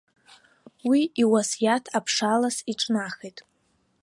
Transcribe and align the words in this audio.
Уи 0.89 1.01
иуасиаҭ 1.21 1.83
аԥшалас 1.97 2.57
иҿнахит. 2.71 3.37